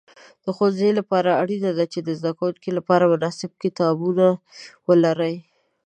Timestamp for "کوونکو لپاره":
2.37-3.09